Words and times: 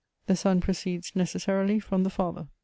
The 0.25 0.35
Son 0.35 0.61
proceeds 0.61 1.15
necessarily 1.15 1.79
from 1.79 2.01
the 2.01 2.09
Father. 2.09 2.47